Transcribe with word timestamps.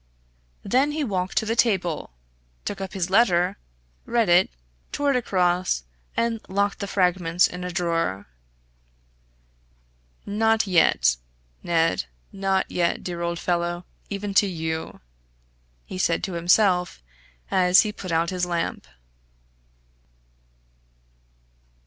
Then 0.63 0.93
he 0.93 1.03
walked 1.03 1.37
to 1.37 1.45
the 1.45 1.55
table, 1.55 2.09
took 2.65 2.81
up 2.81 2.93
his 2.93 3.11
letter, 3.11 3.57
read 4.07 4.29
it, 4.29 4.49
tore 4.91 5.11
it 5.11 5.15
across, 5.15 5.83
and 6.17 6.39
locked 6.49 6.79
the 6.79 6.87
fragments 6.87 7.45
in 7.45 7.63
a 7.63 7.69
drawer. 7.71 8.25
"Not 10.25 10.65
yet, 10.65 11.17
Ned 11.61 12.05
not 12.31 12.71
yet, 12.71 13.03
dear 13.03 13.21
old 13.21 13.37
fellow, 13.37 13.85
even 14.09 14.33
to 14.33 14.47
you," 14.47 15.01
he 15.85 15.99
said 15.99 16.23
to 16.23 16.33
himself, 16.33 17.03
as 17.51 17.81
he 17.81 17.91
put 17.91 18.11
out 18.11 18.31
his 18.31 18.43
lamp. 18.47 18.87